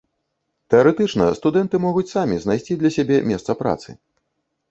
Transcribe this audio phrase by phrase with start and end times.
[0.73, 3.89] Тэарэтычна студэнты могуць самі знайсці для сябе месца працы.